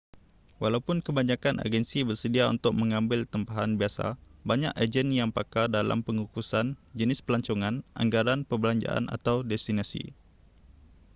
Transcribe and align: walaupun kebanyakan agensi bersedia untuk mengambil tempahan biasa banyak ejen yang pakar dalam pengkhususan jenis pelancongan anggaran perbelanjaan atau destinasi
walaupun 0.61 0.97
kebanyakan 1.05 1.55
agensi 1.65 1.99
bersedia 2.09 2.45
untuk 2.53 2.73
mengambil 2.79 3.19
tempahan 3.33 3.71
biasa 3.79 4.07
banyak 4.49 4.73
ejen 4.83 5.07
yang 5.19 5.29
pakar 5.37 5.65
dalam 5.77 5.99
pengkhususan 6.07 6.67
jenis 6.99 7.19
pelancongan 7.25 7.75
anggaran 8.01 8.39
perbelanjaan 8.49 9.05
atau 9.15 9.35
destinasi 9.51 10.03